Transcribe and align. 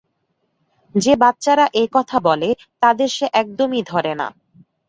যে 0.95 1.13
বাচ্চারা 1.15 1.65
এ 1.73 1.83
কথা 1.91 2.17
বলে 2.19 2.49
তাদের 2.81 3.09
সে 3.09 3.25
একদমই 3.33 3.81
ধরে 3.83 4.13
না। 4.15 4.27